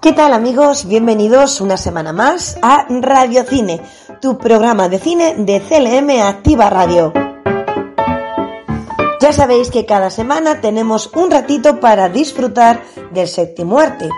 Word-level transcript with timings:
¿Qué 0.00 0.14
tal 0.14 0.32
amigos? 0.32 0.86
Bienvenidos 0.86 1.60
una 1.60 1.76
semana 1.76 2.14
más 2.14 2.56
a 2.62 2.86
Radio 2.88 3.44
Cine, 3.44 3.82
tu 4.22 4.38
programa 4.38 4.88
de 4.88 4.98
cine 4.98 5.34
de 5.36 5.60
CLM 5.60 6.22
Activa 6.22 6.70
Radio. 6.70 7.12
Ya 9.20 9.34
sabéis 9.34 9.70
que 9.70 9.84
cada 9.84 10.08
semana 10.08 10.62
tenemos 10.62 11.10
un 11.14 11.30
ratito 11.30 11.80
para 11.80 12.08
disfrutar 12.08 12.80
del 13.10 13.28
séptimo 13.28 13.78
arte. 13.78 14.08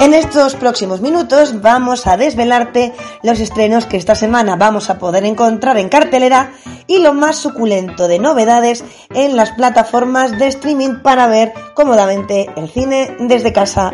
En 0.00 0.14
estos 0.14 0.54
próximos 0.54 1.02
minutos 1.02 1.60
vamos 1.60 2.06
a 2.06 2.16
desvelarte 2.16 2.94
los 3.22 3.40
estrenos 3.40 3.84
que 3.84 3.98
esta 3.98 4.14
semana 4.14 4.56
vamos 4.56 4.88
a 4.88 4.98
poder 4.98 5.26
encontrar 5.26 5.76
en 5.76 5.90
cartelera 5.90 6.52
y 6.88 6.98
lo 6.98 7.14
más 7.14 7.36
suculento 7.36 8.08
de 8.08 8.18
novedades 8.18 8.82
en 9.10 9.36
las 9.36 9.52
plataformas 9.52 10.36
de 10.36 10.48
streaming 10.48 11.02
para 11.02 11.28
ver 11.28 11.52
cómodamente 11.74 12.50
el 12.56 12.68
cine 12.68 13.14
desde 13.20 13.52
casa. 13.52 13.92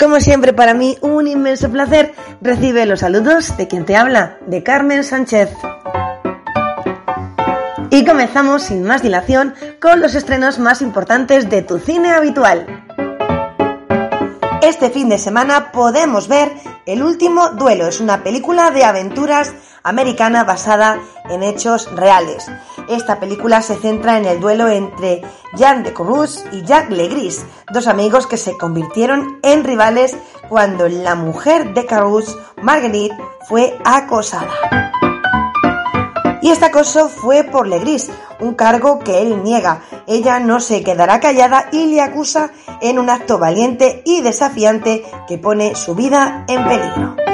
Como 0.00 0.20
siempre 0.20 0.52
para 0.54 0.72
mí 0.72 0.96
un 1.02 1.26
inmenso 1.26 1.70
placer 1.70 2.14
recibe 2.40 2.86
los 2.86 3.00
saludos 3.00 3.56
de 3.56 3.66
quien 3.66 3.84
te 3.84 3.96
habla, 3.96 4.38
de 4.46 4.62
Carmen 4.62 5.04
Sánchez. 5.04 5.50
Y 7.90 8.04
comenzamos 8.04 8.62
sin 8.62 8.84
más 8.84 9.02
dilación 9.02 9.54
con 9.80 10.00
los 10.00 10.14
estrenos 10.14 10.58
más 10.58 10.82
importantes 10.82 11.50
de 11.50 11.62
tu 11.62 11.78
cine 11.78 12.10
habitual. 12.10 12.66
Este 14.62 14.90
fin 14.90 15.08
de 15.08 15.18
semana 15.18 15.70
podemos 15.72 16.28
ver 16.28 16.52
El 16.86 17.02
último 17.02 17.50
duelo. 17.50 17.86
Es 17.86 18.00
una 18.00 18.22
película 18.22 18.70
de 18.70 18.84
aventuras 18.84 19.54
americana 19.86 20.44
basada 20.44 20.98
en 21.30 21.42
hechos 21.42 21.90
reales. 21.94 22.46
Esta 22.88 23.18
película 23.18 23.62
se 23.62 23.76
centra 23.76 24.18
en 24.18 24.26
el 24.26 24.40
duelo 24.40 24.68
entre 24.68 25.22
Jean 25.54 25.82
de 25.82 25.92
Corruz 25.92 26.44
y 26.52 26.62
Jack 26.64 26.90
Legris, 26.90 27.44
dos 27.72 27.86
amigos 27.86 28.26
que 28.26 28.36
se 28.36 28.56
convirtieron 28.58 29.38
en 29.42 29.64
rivales 29.64 30.16
cuando 30.48 30.88
la 30.88 31.14
mujer 31.14 31.72
de 31.72 31.86
Carus, 31.86 32.36
Marguerite, 32.60 33.16
fue 33.48 33.78
acosada. 33.84 34.52
Y 36.42 36.50
este 36.50 36.66
acoso 36.66 37.08
fue 37.08 37.44
por 37.44 37.66
Legris, 37.66 38.10
un 38.40 38.54
cargo 38.54 39.00
que 39.00 39.22
él 39.22 39.42
niega. 39.42 39.82
Ella 40.06 40.38
no 40.38 40.60
se 40.60 40.84
quedará 40.84 41.18
callada 41.18 41.68
y 41.72 41.86
le 41.86 42.00
acusa 42.00 42.50
en 42.80 42.98
un 42.98 43.10
acto 43.10 43.38
valiente 43.38 44.02
y 44.04 44.20
desafiante 44.20 45.04
que 45.26 45.38
pone 45.38 45.74
su 45.74 45.94
vida 45.94 46.44
en 46.46 46.64
peligro. 46.68 47.25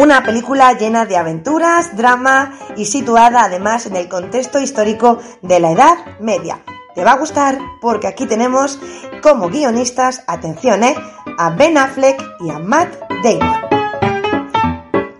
Una 0.00 0.22
película 0.22 0.72
llena 0.72 1.04
de 1.04 1.18
aventuras, 1.18 1.94
drama 1.94 2.54
y 2.74 2.86
situada 2.86 3.44
además 3.44 3.84
en 3.84 3.96
el 3.96 4.08
contexto 4.08 4.58
histórico 4.58 5.18
de 5.42 5.60
la 5.60 5.72
Edad 5.72 5.98
Media. 6.20 6.62
Te 6.94 7.04
va 7.04 7.12
a 7.12 7.18
gustar 7.18 7.58
porque 7.82 8.06
aquí 8.06 8.24
tenemos 8.24 8.80
como 9.22 9.50
guionistas, 9.50 10.24
atención, 10.26 10.84
¿eh? 10.84 10.96
a 11.36 11.50
Ben 11.50 11.76
Affleck 11.76 12.18
y 12.40 12.48
a 12.48 12.58
Matt 12.58 12.98
Damon. 13.22 13.60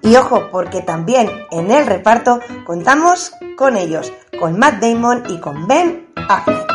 Y 0.00 0.16
ojo, 0.16 0.48
porque 0.50 0.80
también 0.80 1.30
en 1.50 1.70
el 1.70 1.84
reparto 1.84 2.40
contamos 2.64 3.34
con 3.58 3.76
ellos, 3.76 4.10
con 4.38 4.58
Matt 4.58 4.80
Damon 4.80 5.24
y 5.28 5.40
con 5.40 5.68
Ben 5.68 6.10
Affleck. 6.26 6.69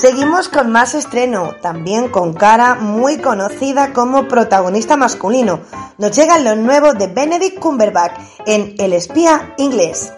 Seguimos 0.00 0.48
con 0.48 0.72
más 0.72 0.94
estreno, 0.94 1.56
también 1.60 2.08
con 2.08 2.32
cara 2.32 2.74
muy 2.74 3.18
conocida 3.18 3.92
como 3.92 4.28
protagonista 4.28 4.96
masculino. 4.96 5.60
Nos 5.98 6.16
llega 6.16 6.38
lo 6.38 6.56
nuevo 6.56 6.94
de 6.94 7.06
Benedict 7.06 7.58
Cumberbatch 7.58 8.18
en 8.46 8.74
El 8.78 8.94
espía 8.94 9.54
inglés 9.58 10.10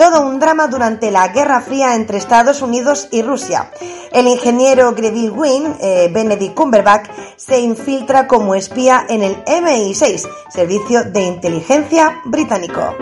todo 0.00 0.22
un 0.22 0.40
drama 0.40 0.66
durante 0.66 1.10
la 1.10 1.28
Guerra 1.28 1.60
Fría 1.60 1.94
entre 1.94 2.16
Estados 2.16 2.62
Unidos 2.62 3.08
y 3.10 3.20
Rusia. 3.20 3.70
El 4.12 4.28
ingeniero 4.28 4.94
Greville 4.94 5.28
Wynne, 5.28 5.76
eh, 5.78 6.08
Benedict 6.10 6.54
Cumberbatch, 6.54 7.10
se 7.36 7.60
infiltra 7.60 8.26
como 8.26 8.54
espía 8.54 9.04
en 9.10 9.22
el 9.22 9.44
MI6, 9.44 10.26
Servicio 10.48 11.04
de 11.04 11.20
Inteligencia 11.20 12.18
Británico. 12.24 12.94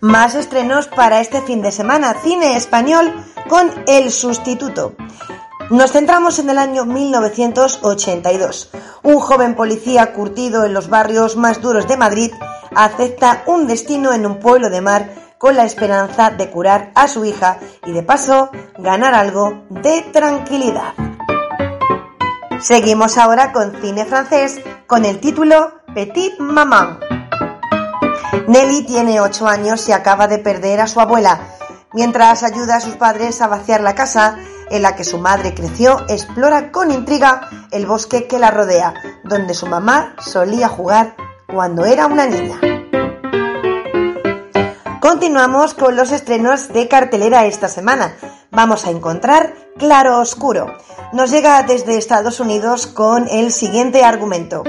Más 0.00 0.34
estrenos 0.34 0.88
para 0.88 1.20
este 1.20 1.40
fin 1.40 1.62
de 1.62 1.72
semana, 1.72 2.14
cine 2.22 2.56
español 2.56 3.14
con 3.48 3.70
El 3.86 4.10
Sustituto. 4.10 4.94
Nos 5.70 5.92
centramos 5.92 6.38
en 6.38 6.50
el 6.50 6.58
año 6.58 6.84
1982. 6.84 8.70
Un 9.02 9.18
joven 9.18 9.54
policía 9.54 10.12
curtido 10.12 10.64
en 10.66 10.74
los 10.74 10.90
barrios 10.90 11.36
más 11.36 11.62
duros 11.62 11.88
de 11.88 11.96
Madrid 11.96 12.30
acepta 12.74 13.42
un 13.46 13.66
destino 13.66 14.12
en 14.12 14.26
un 14.26 14.38
pueblo 14.38 14.68
de 14.68 14.82
mar 14.82 15.08
con 15.38 15.56
la 15.56 15.64
esperanza 15.64 16.30
de 16.30 16.50
curar 16.50 16.92
a 16.94 17.08
su 17.08 17.24
hija 17.24 17.58
y 17.86 17.92
de 17.92 18.02
paso 18.02 18.50
ganar 18.78 19.14
algo 19.14 19.64
de 19.70 20.02
tranquilidad. 20.12 20.92
Seguimos 22.60 23.16
ahora 23.16 23.50
con 23.52 23.80
cine 23.80 24.04
francés 24.04 24.60
con 24.86 25.06
el 25.06 25.20
título 25.20 25.72
Petit 25.94 26.38
Maman. 26.38 27.05
Nelly 28.48 28.86
tiene 28.86 29.20
8 29.20 29.48
años 29.48 29.88
y 29.88 29.92
acaba 29.92 30.28
de 30.28 30.38
perder 30.38 30.80
a 30.80 30.86
su 30.86 31.00
abuela. 31.00 31.40
Mientras 31.92 32.42
ayuda 32.42 32.76
a 32.76 32.80
sus 32.80 32.96
padres 32.96 33.40
a 33.40 33.48
vaciar 33.48 33.80
la 33.80 33.94
casa 33.94 34.36
en 34.70 34.82
la 34.82 34.94
que 34.94 35.04
su 35.04 35.18
madre 35.18 35.54
creció, 35.54 36.04
explora 36.08 36.70
con 36.70 36.90
intriga 36.90 37.48
el 37.70 37.86
bosque 37.86 38.26
que 38.26 38.38
la 38.38 38.50
rodea, 38.50 38.94
donde 39.24 39.54
su 39.54 39.66
mamá 39.66 40.14
solía 40.18 40.68
jugar 40.68 41.16
cuando 41.52 41.84
era 41.84 42.06
una 42.06 42.26
niña. 42.26 42.60
Continuamos 45.00 45.74
con 45.74 45.96
los 45.96 46.12
estrenos 46.12 46.68
de 46.68 46.88
cartelera 46.88 47.46
esta 47.46 47.68
semana. 47.68 48.16
Vamos 48.50 48.86
a 48.86 48.90
encontrar 48.90 49.54
Claro 49.78 50.20
Oscuro. 50.20 50.76
Nos 51.12 51.30
llega 51.30 51.62
desde 51.62 51.96
Estados 51.96 52.40
Unidos 52.40 52.86
con 52.86 53.28
el 53.28 53.52
siguiente 53.52 54.04
argumento. 54.04 54.64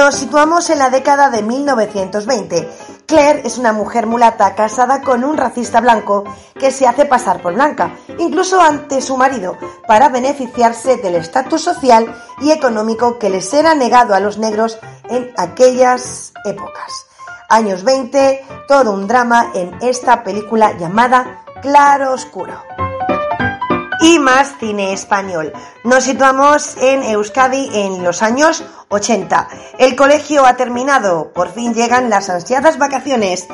Nos 0.00 0.14
situamos 0.14 0.70
en 0.70 0.78
la 0.78 0.88
década 0.88 1.28
de 1.28 1.42
1920. 1.42 2.70
Claire 3.04 3.42
es 3.44 3.58
una 3.58 3.74
mujer 3.74 4.06
mulata 4.06 4.54
casada 4.54 5.02
con 5.02 5.24
un 5.24 5.36
racista 5.36 5.82
blanco 5.82 6.24
que 6.58 6.70
se 6.70 6.86
hace 6.86 7.04
pasar 7.04 7.42
por 7.42 7.52
blanca, 7.52 7.98
incluso 8.16 8.62
ante 8.62 9.02
su 9.02 9.18
marido, 9.18 9.58
para 9.86 10.08
beneficiarse 10.08 10.96
del 10.96 11.16
estatus 11.16 11.60
social 11.60 12.14
y 12.40 12.50
económico 12.50 13.18
que 13.18 13.28
les 13.28 13.52
era 13.52 13.74
negado 13.74 14.14
a 14.14 14.20
los 14.20 14.38
negros 14.38 14.78
en 15.10 15.34
aquellas 15.36 16.32
épocas. 16.46 17.06
Años 17.50 17.84
20, 17.84 18.42
todo 18.68 18.92
un 18.92 19.06
drama 19.06 19.50
en 19.54 19.76
esta 19.82 20.24
película 20.24 20.78
llamada 20.78 21.44
Claro 21.60 22.14
Oscuro 22.14 22.54
y 24.00 24.18
más 24.18 24.54
cine 24.58 24.92
español. 24.92 25.52
Nos 25.84 26.04
situamos 26.04 26.76
en 26.80 27.02
Euskadi 27.02 27.68
en 27.72 28.02
los 28.02 28.22
años 28.22 28.64
80. 28.88 29.48
El 29.78 29.94
colegio 29.96 30.46
ha 30.46 30.56
terminado, 30.56 31.32
por 31.32 31.52
fin 31.52 31.74
llegan 31.74 32.10
las 32.10 32.30
ansiadas 32.30 32.78
vacaciones. 32.78 33.46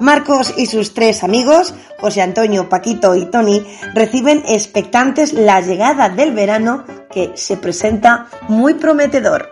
Marcos 0.00 0.54
y 0.56 0.66
sus 0.66 0.92
tres 0.92 1.22
amigos, 1.24 1.74
José 2.00 2.22
Antonio, 2.22 2.68
Paquito 2.68 3.14
y 3.14 3.26
Tony, 3.26 3.64
reciben 3.94 4.42
expectantes 4.46 5.32
la 5.32 5.60
llegada 5.60 6.08
del 6.08 6.32
verano 6.32 6.84
que 7.10 7.32
se 7.34 7.56
presenta 7.56 8.26
muy 8.48 8.74
prometedor. 8.74 9.50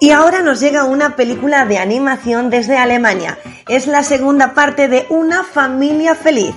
Y 0.00 0.10
ahora 0.10 0.42
nos 0.42 0.60
llega 0.60 0.84
una 0.84 1.16
película 1.16 1.64
de 1.64 1.78
animación 1.78 2.50
desde 2.50 2.76
Alemania. 2.76 3.38
Es 3.68 3.86
la 3.86 4.02
segunda 4.02 4.52
parte 4.52 4.88
de 4.88 5.06
Una 5.08 5.44
familia 5.44 6.14
feliz 6.14 6.54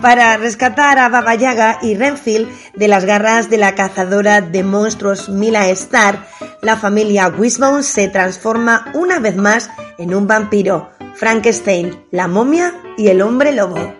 para 0.00 0.36
rescatar 0.36 0.98
a 0.98 1.08
Baba 1.08 1.34
Yaga 1.34 1.78
y 1.82 1.94
Renfield 1.94 2.48
de 2.74 2.88
las 2.88 3.04
garras 3.04 3.50
de 3.50 3.58
la 3.58 3.74
cazadora 3.74 4.40
de 4.40 4.62
monstruos 4.62 5.28
Mila 5.28 5.68
Star, 5.68 6.26
la 6.62 6.76
familia 6.76 7.28
Wishbone 7.28 7.82
se 7.82 8.08
transforma 8.08 8.90
una 8.94 9.18
vez 9.18 9.36
más 9.36 9.70
en 9.98 10.14
un 10.14 10.26
vampiro, 10.26 10.90
Frankenstein, 11.14 12.04
la 12.10 12.28
momia 12.28 12.74
y 12.96 13.08
el 13.08 13.20
hombre 13.22 13.52
lobo. 13.52 13.94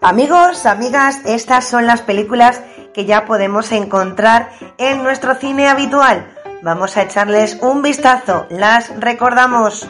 Amigos, 0.00 0.66
amigas, 0.66 1.20
estas 1.24 1.66
son 1.66 1.86
las 1.86 2.02
películas 2.02 2.60
que 2.92 3.06
ya 3.06 3.24
podemos 3.24 3.72
encontrar 3.72 4.50
en 4.78 5.02
nuestro 5.02 5.34
cine 5.36 5.68
habitual. 5.68 6.26
Vamos 6.62 6.96
a 6.96 7.02
echarles 7.02 7.58
un 7.62 7.82
vistazo. 7.82 8.46
Las 8.50 8.88
recordamos. 9.00 9.88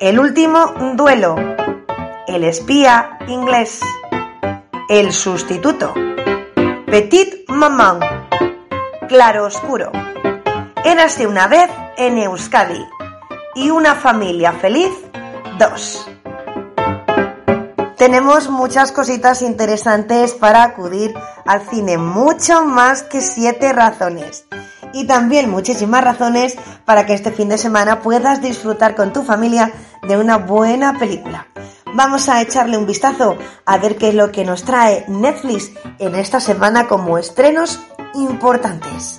El 0.00 0.18
último 0.18 0.74
duelo. 0.96 1.36
El 2.26 2.44
espía 2.44 3.18
inglés. 3.26 3.80
El 4.88 5.12
sustituto. 5.12 5.92
Petit 6.86 7.48
Maman. 7.48 7.98
Claro 9.08 9.46
oscuro. 9.46 9.90
Érase 10.84 11.26
una 11.26 11.48
vez 11.48 11.68
en 11.96 12.18
Euskadi. 12.18 12.86
Y 13.56 13.70
una 13.70 13.96
familia 13.96 14.52
feliz. 14.52 14.92
Dos. 15.58 16.08
Tenemos 17.96 18.48
muchas 18.48 18.92
cositas 18.92 19.42
interesantes 19.42 20.34
para 20.34 20.62
acudir 20.62 21.14
al 21.44 21.62
cine, 21.68 21.98
mucho 21.98 22.64
más 22.64 23.02
que 23.02 23.20
siete 23.20 23.72
razones. 23.72 24.46
Y 24.92 25.08
también 25.08 25.50
muchísimas 25.50 26.04
razones 26.04 26.56
para 26.84 27.04
que 27.04 27.14
este 27.14 27.32
fin 27.32 27.48
de 27.48 27.58
semana 27.58 28.00
puedas 28.00 28.40
disfrutar 28.40 28.94
con 28.94 29.12
tu 29.12 29.24
familia 29.24 29.72
de 30.06 30.16
una 30.16 30.36
buena 30.36 30.98
película. 30.98 31.48
Vamos 31.94 32.28
a 32.28 32.40
echarle 32.40 32.76
un 32.76 32.86
vistazo 32.86 33.36
a 33.64 33.78
ver 33.78 33.96
qué 33.96 34.08
es 34.08 34.14
lo 34.14 34.32
que 34.32 34.44
nos 34.44 34.64
trae 34.64 35.04
Netflix 35.08 35.70
en 35.98 36.14
esta 36.14 36.40
semana 36.40 36.86
como 36.88 37.18
estrenos 37.18 37.80
importantes. 38.14 39.18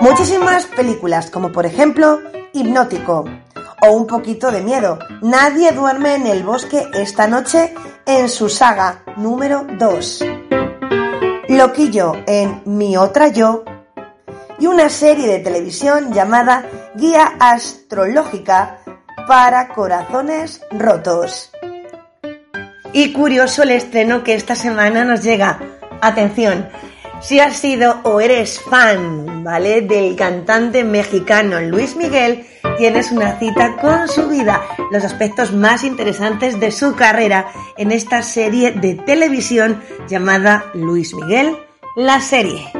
Muchísimas 0.00 0.66
películas, 0.66 1.30
como 1.30 1.50
por 1.50 1.66
ejemplo 1.66 2.20
Hipnótico 2.52 3.24
o 3.82 3.90
Un 3.92 4.06
poquito 4.06 4.50
de 4.50 4.62
miedo. 4.62 4.98
Nadie 5.20 5.72
duerme 5.72 6.14
en 6.14 6.26
el 6.26 6.42
bosque 6.42 6.86
esta 6.94 7.26
noche 7.26 7.74
en 8.06 8.28
su 8.28 8.48
saga 8.48 9.02
número 9.16 9.66
2. 9.78 10.24
Loquillo 11.48 12.12
en 12.26 12.62
Mi 12.64 12.96
otra 12.96 13.28
yo 13.28 13.64
y 14.58 14.66
una 14.66 14.88
serie 14.88 15.26
de 15.26 15.40
televisión 15.40 16.12
llamada 16.12 16.64
Guía 16.94 17.34
Astrológica 17.38 18.75
para 19.26 19.68
Corazones 19.68 20.60
Rotos. 20.70 21.50
Y 22.92 23.12
curioso 23.12 23.62
el 23.62 23.72
estreno 23.72 24.22
que 24.22 24.34
esta 24.34 24.54
semana 24.54 25.04
nos 25.04 25.22
llega. 25.22 25.58
Atención, 26.00 26.68
si 27.20 27.40
has 27.40 27.56
sido 27.56 28.00
o 28.02 28.20
eres 28.20 28.60
fan, 28.60 29.42
¿vale? 29.42 29.80
Del 29.82 30.14
cantante 30.16 30.84
mexicano 30.84 31.60
Luis 31.60 31.96
Miguel, 31.96 32.46
tienes 32.76 33.10
una 33.10 33.38
cita 33.38 33.76
con 33.76 34.06
su 34.08 34.28
vida, 34.28 34.60
los 34.92 35.02
aspectos 35.02 35.52
más 35.52 35.82
interesantes 35.82 36.60
de 36.60 36.70
su 36.70 36.94
carrera 36.94 37.46
en 37.76 37.90
esta 37.90 38.22
serie 38.22 38.72
de 38.72 38.94
televisión 38.94 39.82
llamada 40.08 40.66
Luis 40.74 41.14
Miguel, 41.14 41.56
la 41.96 42.20
serie. 42.20 42.70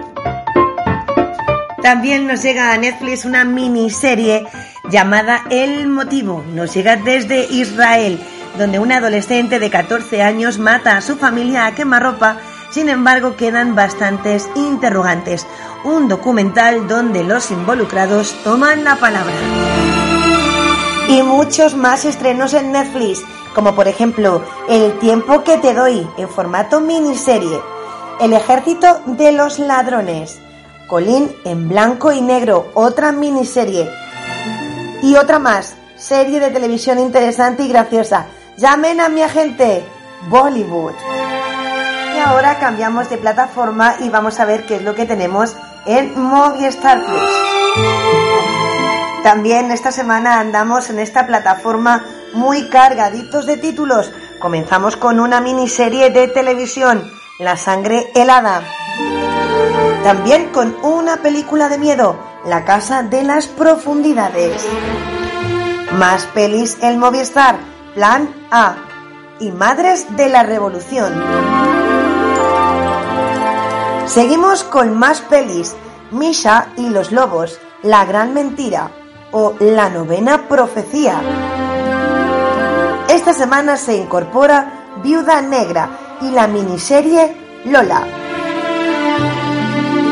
También 1.83 2.27
nos 2.27 2.43
llega 2.43 2.73
a 2.73 2.79
Netflix 2.79 3.25
una 3.25 3.45
miniserie 3.45 4.45
llamada 4.91 5.45
El 5.51 5.89
Motivo. 5.89 6.45
Nos 6.55 6.75
llega 6.75 6.97
desde 6.97 7.47
Israel, 7.51 8.21
donde 8.59 8.79
un 8.79 8.93
adolescente 8.93 9.59
de 9.59 9.71
14 9.71 10.23
años 10.23 10.59
mata 10.59 10.97
a 10.97 11.01
su 11.01 11.17
familia 11.17 11.67
a 11.67 11.75
quemarropa, 11.75 12.39
sin 12.71 12.89
embargo 12.89 13.37
quedan 13.37 13.75
bastantes 13.75 14.49
interrogantes. 14.55 15.47
Un 15.85 16.09
documental 16.09 16.89
donde 16.89 17.25
los 17.25 17.51
involucrados 17.51 18.35
toman 18.45 18.85
la 18.85 18.97
palabra. 18.97 19.35
Y 21.09 21.23
muchos 21.23 21.77
más 21.77 22.05
estrenos 22.05 22.55
en 22.55 22.73
Netflix, 22.73 23.23
como 23.55 23.75
por 23.75 23.87
ejemplo 23.87 24.43
El 24.69 24.99
tiempo 24.99 25.45
que 25.45 25.57
te 25.59 25.73
doy 25.73 26.07
en 26.19 26.29
formato 26.29 26.81
miniserie, 26.81 27.61
El 28.21 28.33
ejército 28.33 29.01
de 29.07 29.33
los 29.33 29.59
ladrones, 29.59 30.41
Colín 30.89 31.35
en 31.45 31.69
blanco 31.69 32.13
y 32.13 32.21
negro, 32.21 32.71
otra 32.75 33.13
miniserie, 33.13 33.89
y 35.07 35.15
otra 35.15 35.39
más, 35.39 35.77
serie 35.95 36.41
de 36.41 36.51
televisión 36.51 36.99
interesante 36.99 37.63
y 37.63 37.69
graciosa. 37.69 38.27
Llamen 38.57 39.01
a 39.01 39.09
mi 39.09 39.23
agente, 39.23 39.85
Bollywood. 40.29 40.95
Y 42.17 42.19
ahora 42.19 42.59
cambiamos 42.59 43.09
de 43.09 43.17
plataforma 43.17 43.95
y 44.01 44.09
vamos 44.09 44.41
a 44.41 44.45
ver 44.45 44.67
qué 44.67 44.77
es 44.77 44.83
lo 44.83 44.97
que 44.97 45.07
tenemos 45.07 45.55
en 45.87 46.21
Movistar 46.21 47.05
Plus. 47.05 47.31
También 49.23 49.71
esta 49.71 49.93
semana 49.93 50.41
andamos 50.41 50.91
en 50.91 50.99
esta 50.99 51.25
plataforma 51.25 52.05
muy 52.33 52.69
cargaditos 52.69 53.47
de 53.47 53.59
títulos. 53.59 54.11
Comenzamos 54.41 54.97
con 54.97 55.21
una 55.21 55.41
miniserie 55.41 56.11
de 56.11 56.27
televisión, 56.27 57.09
La 57.39 57.59
sangre 57.59 58.11
helada. 58.15 58.63
También 60.03 60.49
con 60.53 60.75
una 60.83 61.19
película 61.19 61.69
de 61.69 61.77
miedo, 61.77 62.17
La 62.47 62.65
casa 62.65 63.03
de 63.03 63.25
las 63.25 63.47
profundidades. 63.47 64.67
Más 65.93 66.25
pelis 66.33 66.79
El 66.81 66.97
Movistar, 66.97 67.59
Plan 67.95 68.35
A 68.51 68.77
y 69.39 69.53
Madres 69.53 70.17
de 70.17 70.31
la 70.31 70.45
Revolución. 70.45 71.13
Seguimos 74.07 74.65
con 74.65 74.97
más 74.97 75.21
pelis, 75.21 75.77
Misha 76.13 76.69
y 76.79 76.89
los 76.89 77.13
Lobos, 77.13 77.61
La 77.83 78.07
Gran 78.07 78.33
Mentira 78.33 78.91
o 79.33 79.53
La 79.61 79.91
Novena 79.91 80.49
Profecía. 80.49 81.21
Esta 83.11 83.35
semana 83.35 83.77
se 83.77 83.95
incorpora 83.95 84.95
Viuda 85.03 85.43
Negra 85.43 86.06
y 86.23 86.31
la 86.31 86.47
miniserie 86.47 87.35
Lola. 87.65 88.07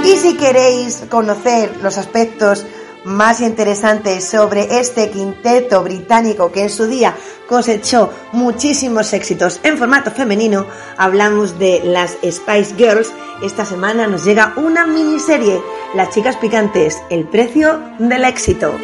Y 0.05 0.17
si 0.17 0.37
queréis 0.37 1.05
conocer 1.09 1.79
los 1.83 1.97
aspectos 1.99 2.67
más 3.05 3.41
interesantes 3.41 4.25
sobre 4.25 4.81
este 4.81 5.11
quinteto 5.11 5.83
británico 5.83 6.51
que 6.51 6.62
en 6.62 6.71
su 6.71 6.87
día 6.87 7.15
cosechó 7.49 8.11
muchísimos 8.33 9.12
éxitos 9.12 9.61
en 9.62 9.77
formato 9.79 10.11
femenino, 10.11 10.67
hablamos 10.97 11.59
de 11.59 11.83
las 11.85 12.12
Spice 12.23 12.75
Girls. 12.77 13.12
Esta 13.43 13.65
semana 13.65 14.06
nos 14.06 14.25
llega 14.25 14.55
una 14.56 14.87
miniserie, 14.87 15.61
Las 15.95 16.11
chicas 16.11 16.37
picantes, 16.37 17.01
el 17.11 17.25
precio 17.29 17.81
del 17.99 18.25
éxito. 18.25 18.75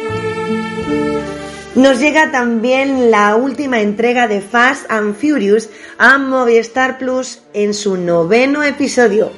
Nos 1.75 1.99
llega 2.01 2.31
también 2.31 3.11
la 3.11 3.37
última 3.37 3.79
entrega 3.79 4.27
de 4.27 4.41
Fast 4.41 4.91
and 4.91 5.15
Furious 5.15 5.69
a 5.97 6.17
Movistar 6.17 6.97
Plus 6.97 7.41
en 7.53 7.73
su 7.73 7.95
noveno 7.95 8.61
episodio. 8.61 9.31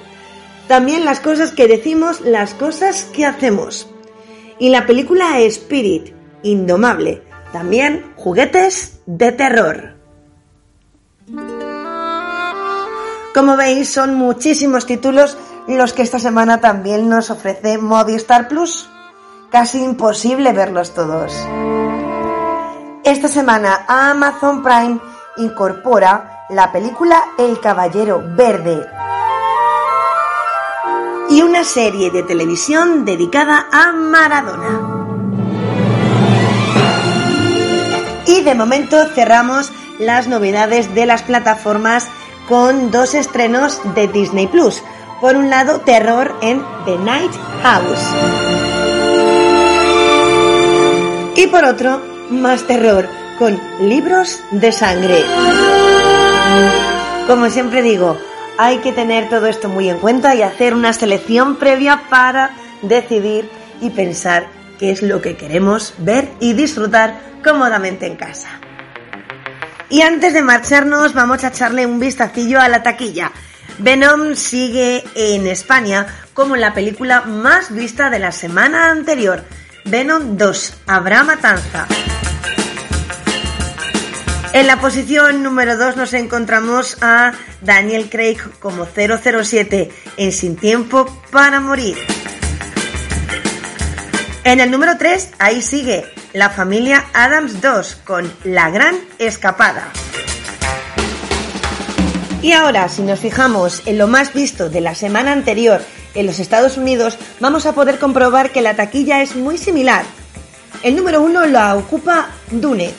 También 0.67 1.05
las 1.05 1.19
cosas 1.19 1.51
que 1.51 1.67
decimos, 1.67 2.21
las 2.21 2.55
cosas 2.55 3.03
que 3.13 3.27
hacemos. 3.27 3.87
Y 4.57 4.69
la 4.69 4.87
película 4.87 5.39
Spirit, 5.41 6.15
Indomable. 6.41 7.21
También 7.51 8.13
juguetes 8.15 8.99
de 9.05 9.31
terror. 9.31 9.95
Como 13.35 13.57
veis, 13.57 13.89
son 13.89 14.15
muchísimos 14.15 14.87
títulos 14.87 15.37
los 15.67 15.93
que 15.93 16.01
esta 16.01 16.17
semana 16.17 16.61
también 16.61 17.09
nos 17.09 17.29
ofrece 17.29 17.77
Movistar 17.77 18.47
Plus. 18.47 18.89
Casi 19.51 19.83
imposible 19.83 20.51
verlos 20.51 20.95
todos. 20.95 21.31
Esta 23.13 23.27
semana 23.27 23.85
Amazon 23.87 24.63
Prime 24.63 24.99
incorpora 25.37 26.45
la 26.49 26.71
película 26.71 27.23
El 27.37 27.59
Caballero 27.59 28.23
Verde 28.25 28.87
y 31.29 31.43
una 31.43 31.63
serie 31.63 32.09
de 32.09 32.23
televisión 32.23 33.05
dedicada 33.05 33.67
a 33.71 33.91
Maradona. 33.91 34.81
Y 38.25 38.41
de 38.41 38.55
momento 38.55 39.05
cerramos 39.13 39.71
las 39.99 40.27
novedades 40.27 40.95
de 40.95 41.05
las 41.05 41.21
plataformas 41.21 42.07
con 42.49 42.89
dos 42.89 43.13
estrenos 43.13 43.79
de 43.93 44.07
Disney 44.07 44.47
Plus. 44.47 44.81
Por 45.21 45.35
un 45.35 45.51
lado, 45.51 45.81
terror 45.81 46.35
en 46.41 46.65
The 46.85 46.97
Night 46.97 47.31
House. 47.61 48.01
Y 51.35 51.45
por 51.45 51.63
otro, 51.63 52.12
más 52.41 52.67
terror 52.67 53.07
con 53.37 53.59
libros 53.81 54.39
de 54.51 54.71
sangre. 54.71 55.23
Como 57.27 57.49
siempre 57.49 57.81
digo, 57.81 58.17
hay 58.57 58.79
que 58.79 58.91
tener 58.91 59.29
todo 59.29 59.47
esto 59.47 59.69
muy 59.69 59.89
en 59.89 59.97
cuenta 59.97 60.35
y 60.35 60.41
hacer 60.41 60.73
una 60.73 60.93
selección 60.93 61.55
previa 61.55 62.03
para 62.09 62.51
decidir 62.81 63.49
y 63.81 63.89
pensar 63.89 64.47
qué 64.79 64.91
es 64.91 65.01
lo 65.01 65.21
que 65.21 65.35
queremos 65.35 65.93
ver 65.97 66.29
y 66.39 66.53
disfrutar 66.53 67.19
cómodamente 67.43 68.05
en 68.05 68.15
casa. 68.15 68.49
Y 69.89 70.01
antes 70.01 70.33
de 70.33 70.41
marcharnos 70.41 71.13
vamos 71.13 71.43
a 71.43 71.49
echarle 71.49 71.85
un 71.85 71.99
vistacillo 71.99 72.59
a 72.59 72.67
la 72.67 72.83
taquilla. 72.83 73.31
Venom 73.79 74.35
sigue 74.35 75.03
en 75.15 75.47
España 75.47 76.07
como 76.33 76.55
la 76.55 76.73
película 76.73 77.21
más 77.21 77.73
vista 77.73 78.09
de 78.09 78.19
la 78.19 78.31
semana 78.31 78.89
anterior. 78.89 79.43
Venom 79.85 80.37
2, 80.37 80.73
Habrá 80.87 81.23
Matanza. 81.23 81.87
En 84.53 84.67
la 84.67 84.79
posición 84.79 85.41
número 85.41 85.77
2 85.77 85.95
nos 85.95 86.13
encontramos 86.13 86.97
a 87.01 87.33
Daniel 87.61 88.07
Craig 88.07 88.37
como 88.59 88.85
007 88.85 89.89
en 90.17 90.31
Sin 90.31 90.57
Tiempo 90.57 91.07
para 91.31 91.59
Morir. 91.59 91.97
En 94.43 94.59
el 94.59 94.69
número 94.69 94.95
3, 94.95 95.31
ahí 95.39 95.63
sigue 95.63 96.05
la 96.33 96.51
familia 96.51 97.03
Adams 97.15 97.61
2 97.61 97.95
con 98.05 98.31
La 98.43 98.69
Gran 98.69 98.95
Escapada. 99.17 99.91
Y 102.43 102.51
ahora, 102.51 102.89
si 102.89 103.01
nos 103.01 103.21
fijamos 103.21 103.81
en 103.87 103.97
lo 103.97 104.07
más 104.07 104.35
visto 104.35 104.69
de 104.69 104.81
la 104.81 104.93
semana 104.93 105.31
anterior 105.31 105.81
en 106.13 106.27
los 106.27 106.37
Estados 106.37 106.77
Unidos, 106.77 107.17
vamos 107.39 107.65
a 107.65 107.73
poder 107.73 107.97
comprobar 107.97 108.51
que 108.51 108.61
la 108.61 108.75
taquilla 108.75 109.23
es 109.23 109.35
muy 109.35 109.57
similar. 109.57 110.05
El 110.83 110.95
número 110.95 111.23
1 111.23 111.47
la 111.47 111.75
ocupa 111.75 112.27
Dune 112.51 112.93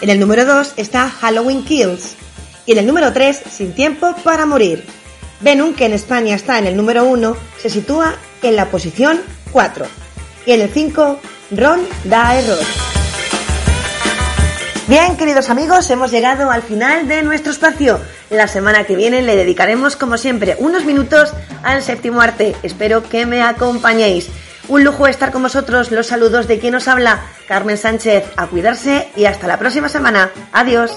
en 0.00 0.10
el 0.10 0.18
número 0.18 0.44
2 0.44 0.74
está 0.76 1.08
Halloween 1.08 1.64
Kills. 1.64 2.14
Y 2.66 2.72
en 2.72 2.78
el 2.78 2.86
número 2.86 3.12
3, 3.12 3.42
Sin 3.50 3.72
Tiempo 3.72 4.14
para 4.24 4.46
Morir. 4.46 4.84
Venom, 5.40 5.74
que 5.74 5.86
en 5.86 5.92
España 5.92 6.34
está 6.34 6.58
en 6.58 6.66
el 6.66 6.76
número 6.76 7.04
1, 7.04 7.36
se 7.60 7.70
sitúa 7.70 8.14
en 8.42 8.56
la 8.56 8.66
posición 8.66 9.20
4. 9.50 9.86
Y 10.46 10.52
en 10.52 10.60
el 10.60 10.70
5, 10.70 11.20
Ron 11.52 11.80
da 12.04 12.38
error. 12.38 12.58
Bien, 14.88 15.16
queridos 15.16 15.48
amigos, 15.48 15.88
hemos 15.90 16.10
llegado 16.10 16.50
al 16.50 16.62
final 16.62 17.06
de 17.06 17.22
nuestro 17.22 17.52
espacio. 17.52 18.00
La 18.30 18.48
semana 18.48 18.84
que 18.84 18.96
viene 18.96 19.22
le 19.22 19.36
dedicaremos, 19.36 19.96
como 19.96 20.18
siempre, 20.18 20.56
unos 20.58 20.84
minutos 20.84 21.32
al 21.62 21.82
séptimo 21.82 22.20
arte. 22.20 22.56
Espero 22.62 23.02
que 23.02 23.24
me 23.24 23.42
acompañéis. 23.42 24.28
Un 24.72 24.84
lujo 24.84 25.06
estar 25.06 25.32
con 25.32 25.42
vosotros. 25.42 25.90
Los 25.90 26.06
saludos 26.06 26.48
de 26.48 26.58
quien 26.58 26.74
os 26.74 26.88
habla, 26.88 27.20
Carmen 27.46 27.76
Sánchez. 27.76 28.24
A 28.38 28.46
cuidarse 28.46 29.10
y 29.14 29.26
hasta 29.26 29.46
la 29.46 29.58
próxima 29.58 29.90
semana. 29.90 30.30
Adiós. 30.50 30.96